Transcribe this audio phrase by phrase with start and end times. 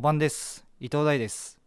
[0.00, 0.64] おばんです。
[0.80, 1.60] 伊藤大です。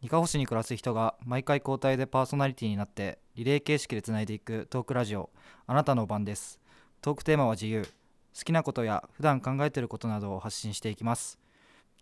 [0.00, 5.28] 二カ星に暮らす人が毎回交代でパーソナリティになってリレー形式でつないでいくトークラジオ。
[5.66, 6.60] あなたのおばんです。
[7.02, 7.82] トークテーマは自由。
[7.82, 11.40] 好きなことや普段考えていることなどを発信していきます。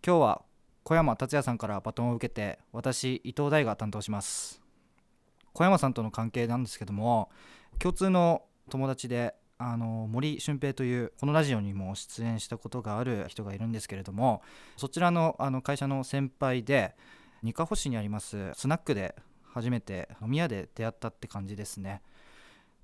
[0.06, 0.42] 今日は
[0.84, 4.60] 小山達也さんからバトンを受けて私伊藤大が担当します。
[5.54, 7.30] 小山さんとの関係なんですけども
[7.78, 14.40] 共通の友達であの森俊平というこのラジオにも出演したことがある人がいるんですけれども
[14.76, 16.94] そちらのあの会社の先輩で
[17.42, 19.16] 二カ保市にありますスナックで
[19.52, 22.02] 初めて飲み屋で出会ったって感じですね。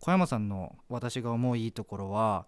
[0.01, 2.47] 小山さんの私が思ういいところは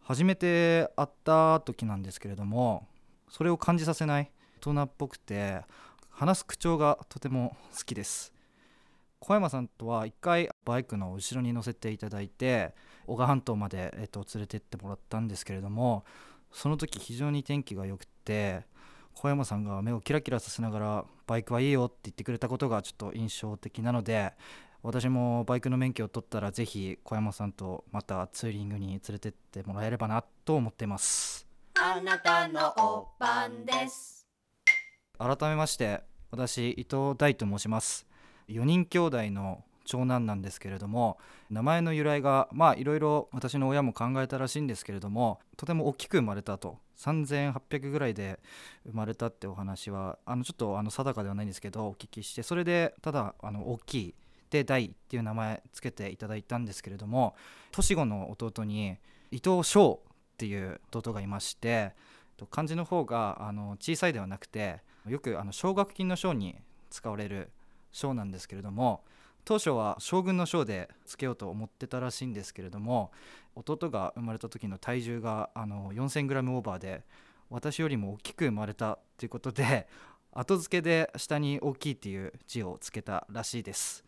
[0.00, 2.86] 初めて会った時なんですけれども
[3.28, 4.30] それを感じさせない
[4.60, 5.62] 大人っぽくて
[6.08, 8.32] 話す口調がとても好きです。
[9.18, 12.74] 小山さんとは1回バイクの後ろに乗せていただいて
[13.06, 16.04] 男鹿半島まで、えっと、連れてってもらったんですけれども
[16.52, 18.62] その時非常に天気が良くて
[19.14, 24.32] 小山さんが目をキラキラさせながらバイクはいいよって言ってくれたことがちょっと印象的なので
[24.82, 31.46] 私もバイクの免許を取ったらぜひ小山さんとまたツーリングに連れてってもらえればなと思っています。
[31.80, 34.26] あなたのおばんです。
[35.18, 38.06] 改めまして私伊藤大と申します。
[38.48, 41.18] 4人兄弟の長男なんですけれども
[41.50, 46.78] 名前の由来がまあいろいろ私の親も考えたらしいんですけれどもとても大きく生まれたと。
[46.96, 48.38] 3800ぐらいで
[48.86, 54.14] 生まれたってお話はあのちょっとあの定かではないんですけどお聞きしてそれでただあの大きい
[54.50, 57.34] で大っていう名前つけていただいたんですけれども
[57.72, 58.96] 年子の弟に
[59.32, 61.92] 伊藤翔っていう弟がいまして
[62.50, 66.56] 漢字の方があの小さいではなくてよくあの奨学金の賞に
[66.90, 67.50] 使われる
[67.92, 69.02] 章なんですけれども
[69.44, 73.12] 当初は将軍の章でつけようと思ってたらしいんですけれども
[73.54, 77.04] 弟が生まれた時の体重があの 4000g オーバーで
[77.50, 79.86] 私よりも大きく生まれたということで
[80.32, 84.04] 後付けで下に大きいっていう字をつけたらしいです。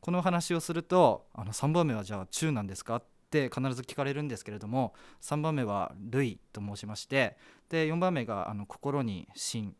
[0.00, 7.36] この話をするとあの3番目はじゃあ中なんですかって必ず聞かれるんですけれども3番目は「類」と申しまして
[7.68, 9.74] で4番目があの心に「心」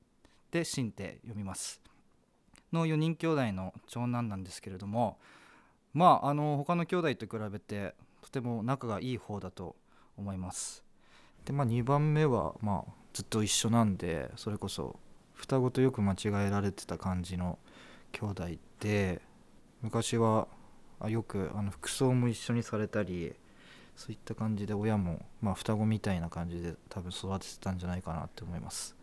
[0.51, 1.81] で「心」って読みます。
[2.73, 5.19] の4人兄弟の長男なんですけれども
[5.95, 9.77] まああの他の兄弟と比べてとても仲がいい方だと
[10.17, 10.85] 思います。
[11.45, 14.99] でまあ2番目はまあずっと一緒なんでそれこそ
[15.35, 17.59] 双子とよく間違えられてた感じの
[18.13, 18.49] 兄弟
[18.81, 19.23] で
[19.83, 20.49] 昔は
[21.07, 23.35] よくあの服装も一緒にされたり
[23.97, 28.95] そういった感じで親も、まあ、双子みたいな感じで多分育ててたんじゃないかなって思います。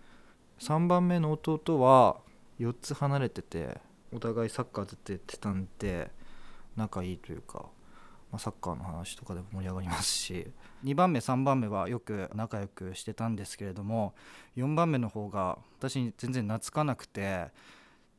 [0.60, 2.18] 3番目の弟は
[2.60, 3.80] 4つ離れてて
[4.14, 6.12] お互いサッカーずっとやってたんで
[6.76, 7.66] 仲いいというか、
[8.32, 10.48] まあ、サッカーの話とかでも盛り上がりますし。
[10.86, 14.14] 2番目3番目はよく仲良くしてたんですけれども
[14.56, 17.48] 4番目の方が私に全然懐かなくて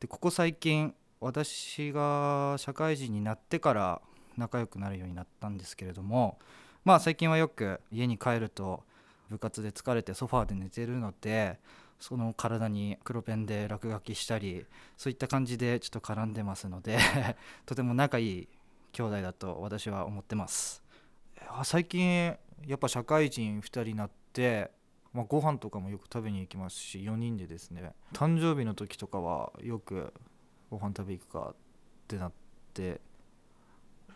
[0.01, 4.01] でここ最近私が社会人になってから
[4.37, 6.37] 仲良くなるようになったんですけれども
[6.83, 8.83] まあ最近はよく家に帰ると
[9.29, 11.59] 部活で疲れてソファーで寝てるので
[11.99, 14.65] その体に黒ペンで落書きしたり
[14.97, 16.99] そういった感じでちょっと絡んでますので
[17.65, 18.47] とても仲いい
[18.91, 20.83] 兄弟だと私は思ってます。
[21.63, 22.35] 最近
[22.65, 24.71] やっぱ社会人2人になって、
[25.13, 27.93] まあ、ご飯とかもよく食べに行きますし4人でですね。
[28.13, 30.13] 誕生日の時とかはよく
[30.69, 31.55] ご飯食べ行くかっ
[32.07, 32.31] てなっ
[32.73, 33.01] て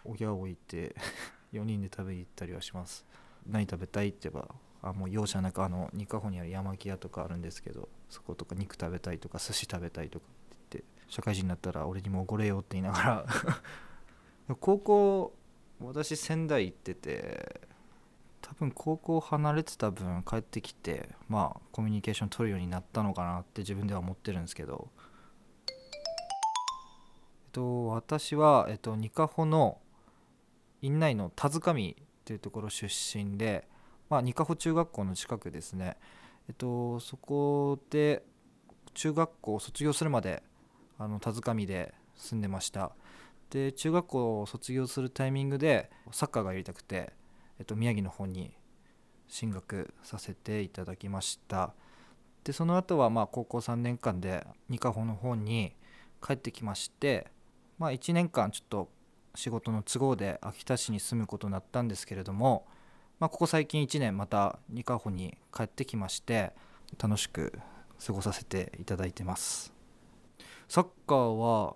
[0.03, 0.96] 親を置いて
[1.53, 3.06] 4人で食べに行ったりはします。
[3.46, 13.25] 何食べたいって言えばあもう容赦なくあの二カホにある山木屋とかあるんですけどそことか肉食べたいとか寿司食べたいとかって言って社会人になったら俺にもおごれよって言いながら
[14.59, 15.34] 高校
[15.80, 17.62] 私仙台行ってて
[18.42, 24.89] 多分高校離れてた分帰ってきてまあコミュニケーション取るようになったのかなって自分では思ってるんですけど。
[27.45, 29.81] えっと私は、えっと、ニカホの
[30.81, 33.68] 院内の田塚見っていうところ出身で
[34.12, 35.96] まあ、二カ穂中学校の近くですね、
[36.50, 38.24] えっと、そこで
[38.94, 40.44] 中学校を卒業するまで
[41.00, 42.92] あの田塚見で住んでました。
[43.52, 47.13] で中学校を卒業するタイミングでサッカーがやりたくて、
[47.58, 48.52] えっと、宮城の方に
[49.30, 51.74] 進学させていただきました。
[52.44, 55.74] でその後はまあ高校3年間で二カ穂の方に
[56.22, 57.28] 帰ってきまして
[57.80, 58.90] まあ1年間ちょっと
[59.36, 62.68] 仕事の都合で秋田市に住むことになったんですけれども
[63.21, 66.53] まあ、ここ最近1年またニカホに帰ってきまして
[67.00, 67.53] 楽しく
[68.03, 69.71] 過ごさせていただいてます。
[70.68, 71.75] サッカーは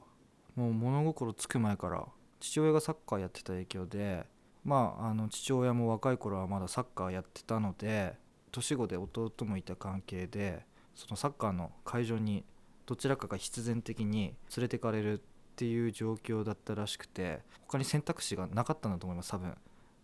[0.55, 2.03] もう物心つく前から
[2.39, 4.25] 父親がサッカーやってた影響で
[4.63, 8.15] まああの父親も若い頃はまだサッカーやってたので
[8.51, 10.65] 年子で弟もいた関係で
[10.95, 12.43] そのサッカーの会場に
[12.87, 15.21] どちらかが必然的に連れてかれるっ
[15.57, 19.55] ていう状況だったらしくて他に選択肢がなかったんだと思います多分。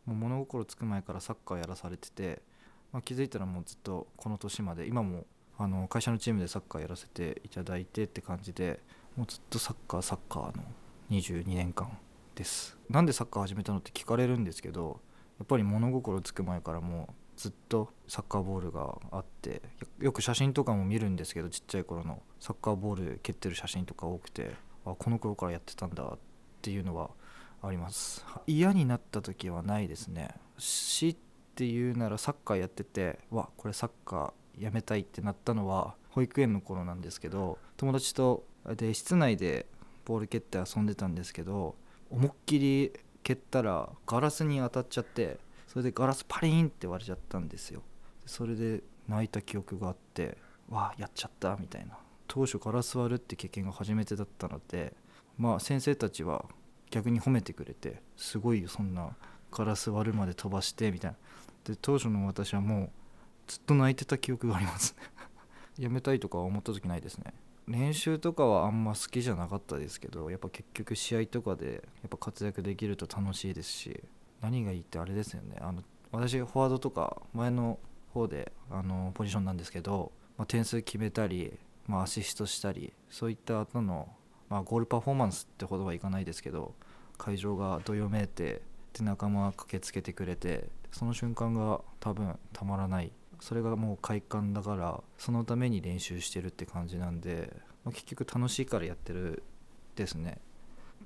[0.06, 2.42] もう物心つく前からサッカーやらされてて、
[2.92, 5.26] まあ、気づいたらもうずっとこの年まで今も
[5.58, 8.80] あの会社のチームでサッカーやらせていただいてって感じで
[9.16, 10.64] もうずっとサッカーサッカーの
[11.12, 11.98] 22年間
[12.36, 12.78] です。
[12.90, 15.00] なんでサッカー始めたのって聞かれるんですけど
[15.40, 19.62] やっぱり物心つく前からもうずっとサッカーボールがあって
[20.00, 24.52] よく写真とかも見るんですけどちっちゃい頃のサッカーボール蹴ってる写真とか多くて
[24.86, 26.20] あこの頃からやってたんだっ
[26.62, 27.10] ていうのは
[27.62, 28.26] あります。
[28.48, 30.30] 嫌になった時はないですね。
[30.58, 31.16] 死っ
[31.56, 39.66] ていうならサッカーやっててわこれサッカーやめたいってなったのは保育園の頃なんですけど友達とで室内で
[40.06, 41.76] ボール蹴って遊んでたんですけど
[42.10, 42.94] 思いっきり
[43.24, 45.38] 蹴ったらガラスに当たっちゃって
[45.68, 47.82] それでガラスパリーンって割れちゃったんですよ。
[48.26, 50.38] それで泣いた記憶があって
[50.70, 51.98] わあやっちゃったみたいな。
[52.28, 54.94] 当初ガラス割るって経験が初めてだったので
[55.38, 56.46] まあ先生たちは
[56.92, 59.16] 逆に褒めてくれてすごいよそんな
[59.52, 61.18] ガラス割るまで飛ばしてみたいな。
[61.64, 62.90] で当初の私はもう
[63.48, 64.96] ずっと泣いてた記憶があります。
[64.98, 65.04] ね
[65.86, 67.34] やめたいとかは思った時ないですね。
[67.68, 74.04] 練習とかはあんま好きじゃなかったですけどやっぱ結局試合とかでやっぱ活躍できると楽しいですし
[74.42, 75.58] 何がいいってあれですよね。
[75.62, 77.80] あの私フォワードとか前の
[78.14, 84.10] 方であのポジションなんですけど、まあ、点数決めたり、まあ、アシストしたりそういった後の、
[84.52, 86.76] まあ、ゴールパフォーマンスってほどはいかないですけど
[87.18, 88.62] 会場がどよめいて
[88.92, 93.14] で仲間が駆けつけてくれてその瞬間が多分たまらない。
[93.40, 97.52] それがもう快感だからそのために練習してるって感じなんで、
[97.84, 99.42] まあ、結局楽しいからやってる
[99.96, 100.40] ですね。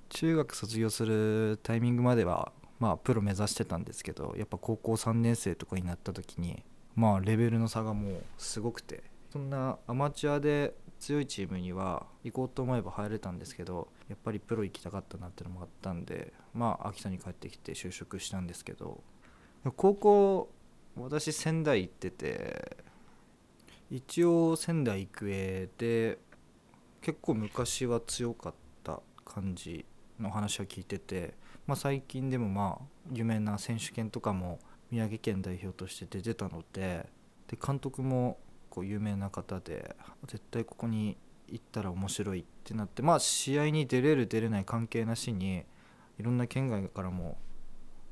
[0.10, 6.64] 中学卒業するタイミングまではまあプロ目指してたんですけどやっぱ高校3年生とかになった時に
[6.96, 10.74] まあレベルの差がもうすごくてそんなアマチュアで
[11.06, 19.04] 強いチームには行こうと思えば入れたんですけどやっぱりプロ行きたかったなってのもあったんでまあ秋田に帰ってきて就職したんですけど
[19.78, 20.50] 高校
[20.98, 22.78] 私仙台行ってて
[23.92, 26.18] 一応仙台育英で
[27.02, 28.54] 結構昔は強かっ
[28.84, 29.86] た感じ
[30.20, 31.36] の話は聞いてて、
[31.68, 34.58] まあ、最近でもまあ有名な選手権とかも
[34.90, 37.06] 宮城県代表として出てたので
[37.48, 38.40] で監督も
[38.76, 39.96] こう有名な方で
[40.28, 41.16] 絶対ここに
[41.48, 45.64] 行ったら面白いってなってまあ試合に出れる出れない関係なしに
[46.20, 47.38] いろんな県外からも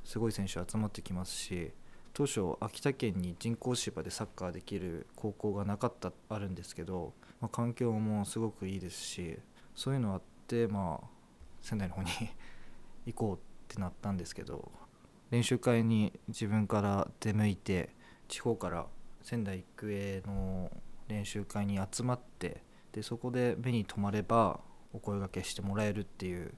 [0.06, 1.72] すごい選手集まってきますし
[2.14, 7.12] 当初秋田県に人工芝でサッカーできる高校がなかったあるんですけど、
[7.42, 9.38] まあ、環境もすごくいいですし
[9.76, 11.08] そういうのあってまあ
[11.62, 12.10] 仙台の方に
[13.08, 14.72] 行こうってなったんですけど
[15.30, 17.90] 練習会に自分から出向いて
[18.30, 18.86] 地方から
[19.24, 20.70] 仙台育英の
[21.08, 22.62] 練習会に集まって
[22.92, 24.60] でそこで目に留まれば
[24.94, 26.54] お声がけしてもらえるっていう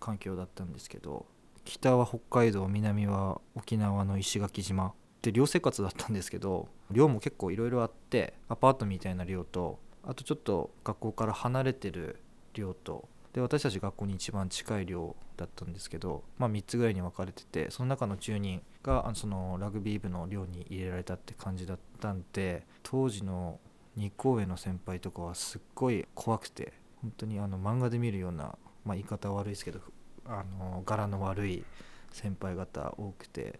[0.00, 1.26] 環境だったんですけど
[1.64, 12.20] 北は北海道南は沖縄の石垣島で寮生活だったんですけど寮も結構いろいろあってアパートみたいな寮とあとちょっと学校から離れてる
[12.52, 23.58] 寮とで私たち学校に一番近い寮だったんですけど、まあ、3つぐらいに分かれててその中の10人がそのラグビー部の寮に入れられたって感じだったんで当時の
[23.96, 29.80] 日光上の先輩とかはすっごい怖くて本当にあの漫画で見るような、まあ、言い方は悪いですけど
[30.26, 31.64] あの柄の悪い
[32.12, 33.58] 先輩方多くて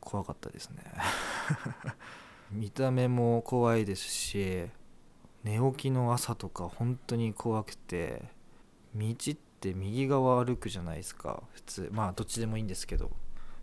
[0.00, 0.82] 怖かったですね。
[2.50, 4.66] 見た目も怖いですし
[5.46, 8.20] 寝起きの朝とか本当に怖くて
[8.96, 11.44] 道って右側歩くじゃないですか。
[11.52, 13.12] 普通まあどっちでもいいんですけど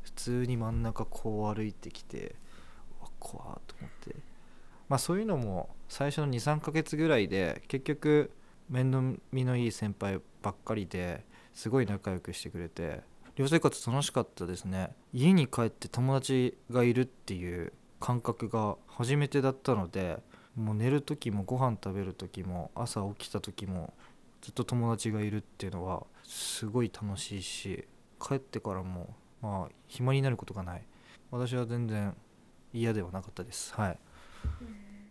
[0.02, 2.36] 普通に真ん中こう歩いてきて
[3.02, 4.16] わ怖と思って。
[4.88, 8.32] まあそういうのも最初の23ヶ月ぐらいで結局
[8.70, 13.02] 面倒見のいい先輩ばっかりですごい仲良くしてくれて
[13.36, 14.96] 寮生活楽しかったですね。
[15.12, 20.20] 家に帰って友達がいるっていう感覚が初めてだったので
[20.56, 23.94] もう寝る時もご飯食べる時も朝起きた時も
[24.42, 27.86] ずっと友達がいるっていうのはすごい楽しいし
[28.22, 30.84] 帰ってからもまあ暇になることがない。
[31.32, 32.16] 私は全然
[32.74, 33.74] 嫌ではなかったです。
[33.74, 34.00] はい。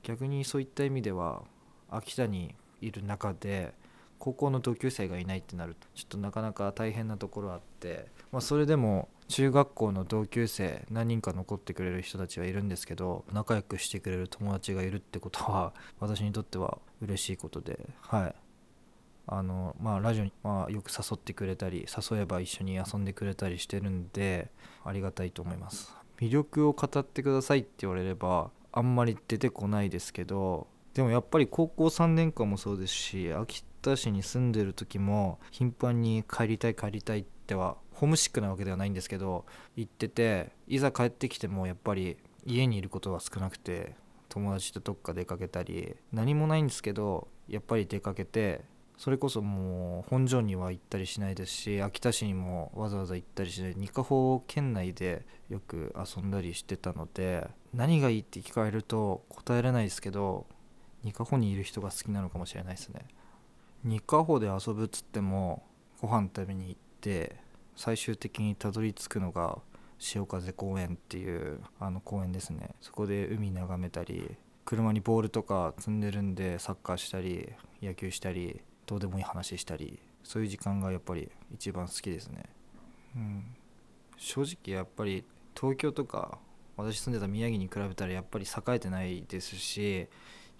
[0.03, 1.43] 逆にそういった意味では
[1.91, 3.75] 秋田にいる中で
[4.23, 18.35] 高校の同級生がいないってなるとちょっとなかなか大変なところあって、まあ、それでも中学校の同級生何人か残ってくれる人たちはいるんですけど仲良くしてくれる友達がいるってことは 私にとっては嬉しいことではい。
[19.27, 24.53] あのまあラジオに、まあ、よく誘ってくれたり誘えば一緒に遊んでくれたりしてるんで
[24.85, 25.97] ありがたいと思います。
[26.19, 39.45] 魅力を語ってくださいって言われればあんまり出てこないですけどでもやっぱり高校3年間もそうですし秋田市に住んでる時も頻繁に帰りたい帰りたいってはホームシックなわけではないんですけど
[39.77, 43.95] 行ってていざ帰ってきてもやっぱり家にいることは少なくて
[44.29, 48.63] 友達とどっか出かけたり何もないんですけどやっぱり出かけて
[48.97, 60.47] それこそもう本庄には行ったりしないですし秋田市にもわざわざ行ったりしない二カ保県内でよく遊んだりしてたので何がいいって聞かれると答えられないですけど
[61.05, 63.07] 二カ保にいる人が好きなのかもしれないですね。
[63.85, 65.65] 二カ保で遊ぶっつっても
[66.01, 67.37] ご飯食べに行って
[67.77, 69.59] 最終的にたどり着くのが
[69.99, 72.71] 潮風公園っていうあの公園ですね。
[72.81, 82.45] そこで海眺めたり車にボールとか積んでるんでサッカーしたり野球したりどうでもいい話したりそういう時間がやっぱり一番好きですね。
[83.17, 83.45] うん。
[84.17, 85.25] 正直やっぱり
[85.59, 86.39] 東京とか
[86.77, 90.09] 私住んでた宮城に比べたらやっぱり栄えてないですし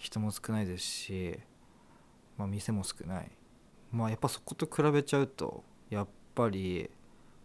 [0.03, 1.39] 人も少ないですし、
[2.37, 3.31] まあ、店も少ない。
[3.93, 6.91] まあやっぱそこと比べちゃうとやっぱり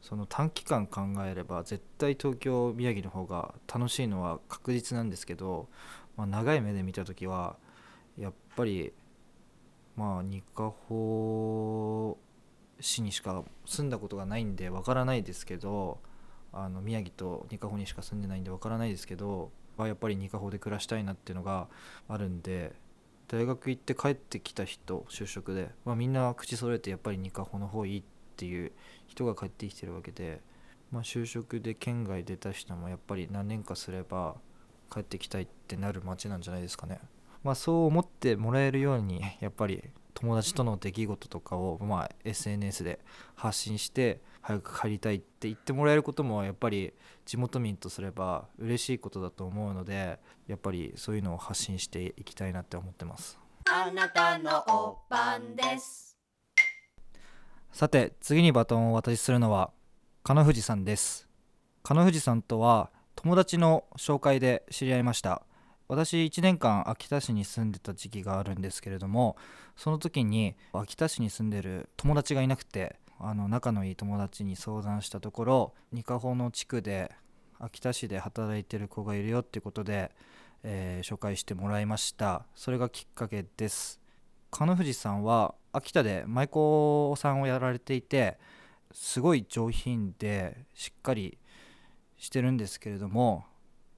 [0.01, 5.67] その短期間考えれば絶対東京宮城の方が楽しいのは確実なんですけど、
[6.15, 7.57] まあ、長い目で見た時は
[8.17, 8.93] やっぱり
[9.95, 12.17] まあ二カ保
[12.79, 15.99] 市にしか住んだことがないんでわからないですけど
[16.53, 19.51] あの宮城と二カ保にしか住んでないんでわからないですけど
[19.85, 21.67] やっぱり二カ保で暮らしたいなっていうのが
[22.07, 22.73] あるんで
[23.27, 28.03] 大学行って帰ってきた人就職で、まあ、みんな口揃えてやっぱり二カ保の方いいっ
[28.37, 28.71] ていう
[29.07, 30.41] 人が帰ってきてるわけで、
[30.91, 34.35] まあ、就職で県外出た人もやっぱり何年かすれば
[34.91, 37.01] 帰ってきたいってなる街なんじゃないですかね。
[37.43, 42.99] まあ、そう思ってもらえるようにやっぱり友達との出来事とかを、ま、SNS で
[43.35, 46.93] 発信して早く帰りたいって言ってもらえることもやっぱり
[47.25, 53.37] 地元民とすれば嬉しいことだと思うのでやっぱりそういうのを発信していきたいなって思ってます。
[53.69, 56.17] あなたのおばんです。
[57.73, 59.71] さて次にバトンをお渡しするのは
[60.23, 61.27] 金藤さんです。
[61.83, 65.41] 金藤さんとは友達の紹介で知り合いました。
[65.89, 69.35] 私1年間秋田市に住んでた時期があるんですけれども
[69.75, 77.11] その時に秋田市に住んでる友達がいなくてあの仲のいい友達に相談したところ二カ保の地区で
[77.59, 80.11] 秋田市で働いてる子がいるよってことで、
[80.63, 82.45] えー紹介してもらいました。
[82.55, 83.99] それがきっかけです。
[84.51, 88.37] 金藤さんは秋田で舞妓さんをやられていて
[88.91, 91.37] すごい上品でしっかり
[92.17, 93.45] してるんですけれども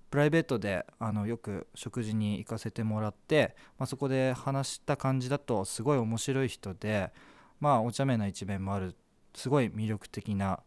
[0.10, 7.12] プライベートであのよく食事に行かせてもらって、まあ、そこで話した感じだとすごい面白い人で
[7.60, 8.96] まあお茶目な一面もある
[9.34, 10.60] すごい魅力的な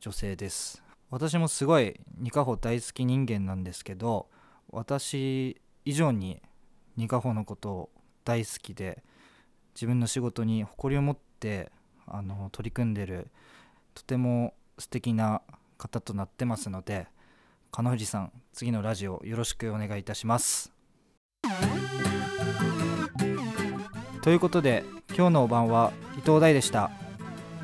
[0.00, 0.82] 女性です。
[1.10, 4.26] 私もすごいニカホ大好き人間なんですけど
[4.70, 6.42] 私以上に
[6.96, 7.90] ニカホのことを
[8.24, 9.04] 大好きで
[9.74, 11.70] 自分の仕事に誇りを持って
[12.06, 13.28] あの取り組んでる
[13.94, 15.42] とても素敵な
[15.78, 17.06] 方となってますので
[17.70, 20.72] 金藤さん次のラジオよろしくお願いいたします。
[24.22, 27.03] ということで今日のお晩は伊藤大でした。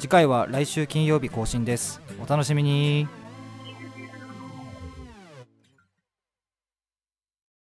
[0.00, 2.00] 次回は来週金曜日更新です。
[2.24, 3.19] お楽しみに。